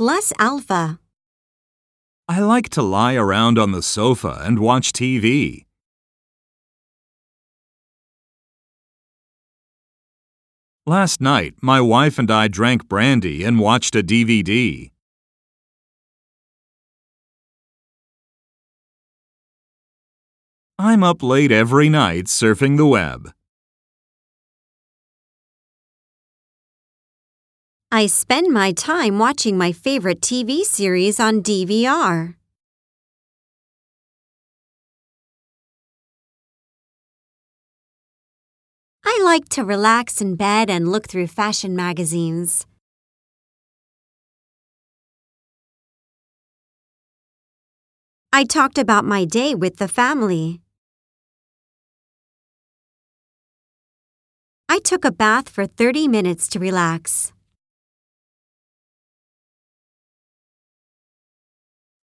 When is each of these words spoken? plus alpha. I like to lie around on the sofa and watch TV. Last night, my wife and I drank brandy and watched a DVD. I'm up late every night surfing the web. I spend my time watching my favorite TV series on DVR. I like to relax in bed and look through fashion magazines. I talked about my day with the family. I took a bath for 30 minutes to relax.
plus 0.00 0.32
alpha. 0.38 0.98
I 2.26 2.40
like 2.40 2.70
to 2.70 2.80
lie 2.80 3.16
around 3.16 3.58
on 3.58 3.72
the 3.72 3.82
sofa 3.82 4.40
and 4.40 4.58
watch 4.58 4.94
TV. 4.94 5.66
Last 10.86 11.20
night, 11.20 11.52
my 11.60 11.82
wife 11.82 12.18
and 12.18 12.30
I 12.30 12.48
drank 12.48 12.88
brandy 12.88 13.44
and 13.44 13.60
watched 13.60 13.94
a 13.94 14.02
DVD. 14.02 14.90
I'm 20.78 21.04
up 21.04 21.22
late 21.22 21.52
every 21.52 21.90
night 21.90 22.24
surfing 22.24 22.78
the 22.78 22.86
web. 22.86 23.34
I 27.92 28.06
spend 28.06 28.52
my 28.52 28.70
time 28.70 29.18
watching 29.18 29.58
my 29.58 29.72
favorite 29.72 30.20
TV 30.20 30.62
series 30.62 31.18
on 31.18 31.42
DVR. 31.42 32.36
I 39.04 39.20
like 39.24 39.48
to 39.48 39.64
relax 39.64 40.20
in 40.20 40.36
bed 40.36 40.70
and 40.70 40.86
look 40.86 41.08
through 41.08 41.26
fashion 41.26 41.74
magazines. 41.74 42.64
I 48.32 48.44
talked 48.44 48.78
about 48.78 49.04
my 49.04 49.24
day 49.24 49.56
with 49.56 49.78
the 49.78 49.88
family. 49.88 50.60
I 54.68 54.78
took 54.78 55.04
a 55.04 55.10
bath 55.10 55.48
for 55.48 55.66
30 55.66 56.06
minutes 56.06 56.46
to 56.50 56.60
relax. 56.60 57.32